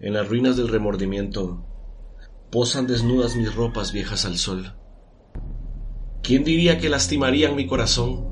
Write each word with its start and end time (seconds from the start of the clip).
En 0.00 0.14
las 0.14 0.28
ruinas 0.28 0.56
del 0.56 0.68
remordimiento 0.68 1.64
posan 2.50 2.86
desnudas 2.86 3.34
mis 3.34 3.52
ropas 3.52 3.90
viejas 3.90 4.24
al 4.26 4.38
sol. 4.38 4.74
¿Quién 6.22 6.44
diría 6.44 6.78
que 6.78 6.88
lastimarían 6.88 7.56
mi 7.56 7.66
corazón? 7.66 8.24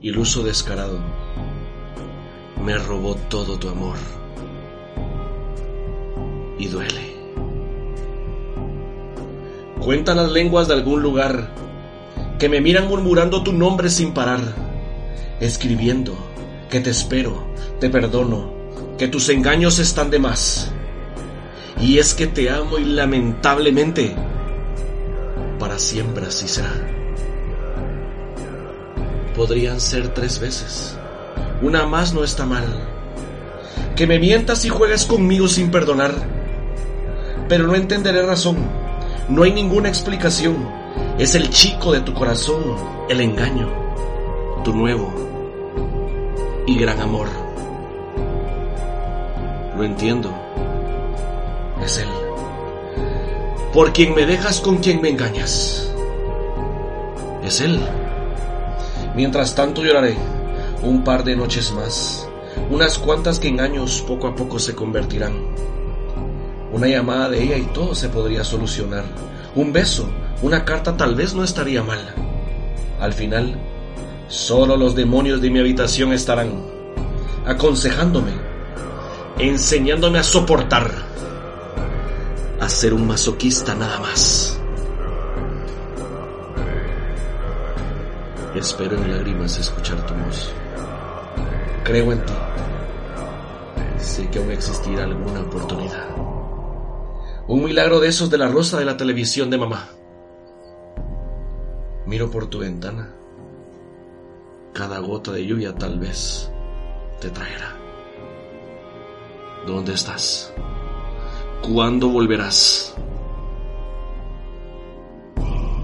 Iluso 0.00 0.42
descarado, 0.42 1.00
me 2.64 2.78
robó 2.78 3.14
todo 3.14 3.58
tu 3.58 3.68
amor. 3.68 3.98
Y 6.58 6.68
duele. 6.68 7.14
Cuentan 9.80 10.16
las 10.16 10.32
lenguas 10.32 10.66
de 10.66 10.74
algún 10.74 11.02
lugar 11.02 11.54
que 12.38 12.48
me 12.48 12.62
miran 12.62 12.88
murmurando 12.88 13.42
tu 13.42 13.52
nombre 13.52 13.90
sin 13.90 14.14
parar, 14.14 14.40
escribiendo 15.40 16.16
que 16.70 16.80
te 16.80 16.88
espero, 16.88 17.46
te 17.80 17.90
perdono, 17.90 18.59
que 19.00 19.08
tus 19.08 19.30
engaños 19.30 19.78
están 19.78 20.10
de 20.10 20.18
más. 20.18 20.70
Y 21.80 21.96
es 21.96 22.12
que 22.12 22.26
te 22.26 22.50
amo 22.50 22.76
y 22.76 22.84
lamentablemente 22.84 24.14
para 25.58 25.78
siempre 25.78 26.26
así 26.26 26.46
será. 26.46 26.70
Podrían 29.34 29.80
ser 29.80 30.08
tres 30.08 30.38
veces. 30.38 30.98
Una 31.62 31.86
más 31.86 32.12
no 32.12 32.24
está 32.24 32.44
mal. 32.44 32.66
Que 33.96 34.06
me 34.06 34.18
mientas 34.18 34.66
y 34.66 34.68
juegues 34.68 35.06
conmigo 35.06 35.48
sin 35.48 35.70
perdonar. 35.70 36.12
Pero 37.48 37.66
no 37.66 37.76
entenderé 37.76 38.20
razón. 38.20 38.58
No 39.30 39.44
hay 39.44 39.52
ninguna 39.54 39.88
explicación. 39.88 40.68
Es 41.18 41.34
el 41.34 41.48
chico 41.48 41.92
de 41.92 42.02
tu 42.02 42.12
corazón, 42.12 42.76
el 43.08 43.22
engaño, 43.22 43.66
tu 44.62 44.74
nuevo 44.74 45.10
y 46.66 46.78
gran 46.78 47.00
amor. 47.00 47.49
Lo 49.80 49.86
entiendo. 49.86 50.30
Es 51.82 51.96
él. 51.96 52.08
Por 53.72 53.94
quien 53.94 54.14
me 54.14 54.26
dejas 54.26 54.60
con 54.60 54.76
quien 54.76 55.00
me 55.00 55.08
engañas. 55.08 55.90
Es 57.42 57.62
él. 57.62 57.80
Mientras 59.14 59.54
tanto 59.54 59.82
lloraré 59.82 60.18
un 60.82 61.02
par 61.02 61.24
de 61.24 61.34
noches 61.34 61.72
más, 61.72 62.28
unas 62.68 62.98
cuantas 62.98 63.40
que 63.40 63.48
en 63.48 63.58
años 63.58 64.04
poco 64.06 64.26
a 64.26 64.34
poco 64.34 64.58
se 64.58 64.74
convertirán. 64.74 65.32
Una 66.74 66.86
llamada 66.86 67.30
de 67.30 67.42
ella 67.42 67.56
y 67.56 67.64
todo 67.72 67.94
se 67.94 68.10
podría 68.10 68.44
solucionar. 68.44 69.04
Un 69.54 69.72
beso, 69.72 70.10
una 70.42 70.66
carta 70.66 70.94
tal 70.94 71.14
vez 71.14 71.32
no 71.32 71.42
estaría 71.42 71.82
mal. 71.82 72.00
Al 73.00 73.14
final, 73.14 73.56
solo 74.28 74.76
los 74.76 74.94
demonios 74.94 75.40
de 75.40 75.48
mi 75.48 75.58
habitación 75.58 76.12
estarán 76.12 76.50
aconsejándome, 77.46 78.49
enseñándome 79.48 80.18
a 80.18 80.22
soportar, 80.22 80.90
a 82.60 82.68
ser 82.68 82.92
un 82.92 83.06
masoquista 83.06 83.74
nada 83.74 83.98
más. 84.00 84.60
Espero 88.54 88.96
en 88.96 89.10
lágrimas 89.10 89.58
escuchar 89.58 90.04
tu 90.06 90.14
voz. 90.14 90.52
Creo 91.84 92.12
en 92.12 92.24
ti. 92.26 92.32
Sé 93.98 94.28
que 94.28 94.38
aún 94.38 94.50
existirá 94.50 95.04
alguna 95.04 95.40
oportunidad. 95.40 96.08
Un 97.46 97.64
milagro 97.64 98.00
de 98.00 98.08
esos 98.08 98.28
de 98.30 98.38
la 98.38 98.48
rosa 98.48 98.78
de 98.78 98.84
la 98.84 98.96
televisión 98.96 99.50
de 99.50 99.58
mamá. 99.58 99.88
Miro 102.06 102.30
por 102.30 102.48
tu 102.48 102.58
ventana. 102.58 103.14
Cada 104.74 104.98
gota 104.98 105.32
de 105.32 105.46
lluvia 105.46 105.74
tal 105.74 105.98
vez 105.98 106.50
te 107.20 107.30
traerá. 107.30 107.79
¿Dónde 109.66 109.92
estás? 109.92 110.52
¿Cuándo 111.62 112.08
volverás? 112.08 112.94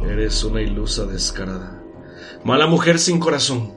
Eres 0.09 0.42
una 0.44 0.62
ilusa 0.62 1.04
descarada. 1.04 1.82
Mala 2.42 2.66
mujer 2.66 2.98
sin 2.98 3.19
corazón. 3.19 3.75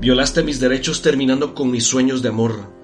Violaste 0.00 0.44
mis 0.44 0.60
derechos 0.60 1.02
terminando 1.02 1.52
con 1.54 1.70
mis 1.70 1.84
sueños 1.84 2.22
de 2.22 2.28
amor. 2.28 2.78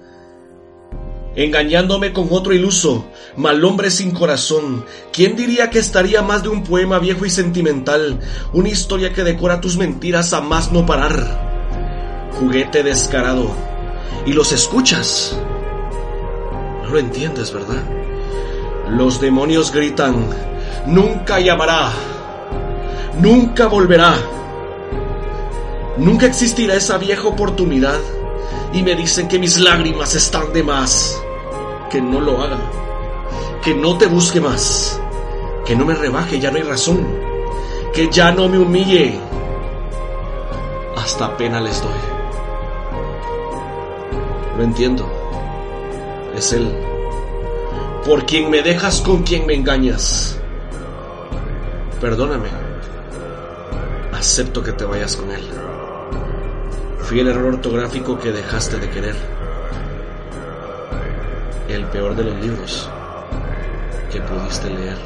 Engañándome 1.37 2.11
con 2.11 2.27
otro 2.31 2.53
iluso, 2.53 3.05
mal 3.37 3.63
hombre 3.63 3.91
sin 3.91 4.11
corazón. 4.11 4.85
¿Quién 5.13 5.37
diría 5.37 5.69
que 5.69 5.79
estaría 5.79 6.21
más 6.21 6.43
de 6.43 6.49
un 6.49 6.63
poema 6.63 6.99
viejo 6.99 7.25
y 7.25 7.29
sentimental? 7.29 8.19
Una 8.53 8.69
historia 8.69 9.13
que 9.13 9.23
decora 9.23 9.61
tus 9.61 9.77
mentiras 9.77 10.33
a 10.33 10.41
más 10.41 10.73
no 10.73 10.85
parar. 10.85 12.29
Juguete 12.33 12.83
descarado. 12.83 13.74
Y 14.25 14.33
los 14.33 14.51
escuchas. 14.51 15.37
No 16.83 16.89
lo 16.89 16.99
entiendes, 16.99 17.51
¿verdad? 17.51 17.83
Los 18.89 19.19
demonios 19.19 19.71
gritan, 19.71 20.27
nunca 20.85 21.39
llamará, 21.39 21.91
nunca 23.19 23.67
volverá, 23.67 24.15
nunca 25.97 26.27
existirá 26.27 26.75
esa 26.75 26.97
vieja 26.97 27.27
oportunidad 27.27 27.99
y 28.73 28.83
me 28.83 28.95
dicen 28.95 29.27
que 29.27 29.39
mis 29.39 29.57
lágrimas 29.59 30.15
están 30.15 30.53
de 30.53 30.63
más, 30.63 31.19
que 31.89 32.01
no 32.01 32.21
lo 32.21 32.41
haga, 32.41 32.59
que 33.63 33.73
no 33.73 33.97
te 33.97 34.05
busque 34.05 34.39
más, 34.39 35.01
que 35.65 35.75
no 35.75 35.85
me 35.85 35.95
rebaje, 35.95 36.39
ya 36.39 36.51
no 36.51 36.57
hay 36.57 36.63
razón, 36.63 37.07
que 37.93 38.09
ya 38.11 38.31
no 38.31 38.47
me 38.47 38.59
humille, 38.59 39.19
hasta 40.95 41.35
pena 41.37 41.59
les 41.59 41.81
doy. 41.81 42.14
Lo 44.57 44.63
entiendo. 44.63 45.05
Es 46.35 46.53
Él. 46.53 46.71
Por 48.05 48.25
quien 48.25 48.49
me 48.49 48.61
dejas 48.61 49.01
con 49.01 49.23
quien 49.23 49.45
me 49.45 49.53
engañas. 49.53 50.39
Perdóname. 51.99 52.49
Acepto 54.13 54.63
que 54.63 54.71
te 54.71 54.85
vayas 54.85 55.15
con 55.15 55.31
Él. 55.31 55.43
Fui 56.99 57.19
el 57.19 57.27
error 57.27 57.53
ortográfico 57.53 58.17
que 58.17 58.31
dejaste 58.31 58.79
de 58.79 58.89
querer. 58.89 59.15
El 61.67 61.85
peor 61.85 62.15
de 62.15 62.23
los 62.23 62.35
libros 62.41 62.89
que 64.11 64.21
pudiste 64.21 64.69
leer. 64.69 64.97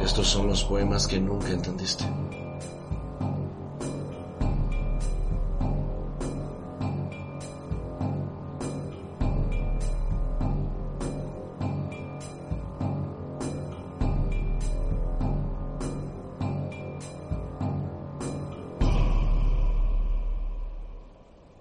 Estos 0.00 0.28
son 0.28 0.48
los 0.48 0.64
poemas 0.64 1.06
que 1.06 1.18
nunca 1.18 1.48
entendiste. 1.48 2.04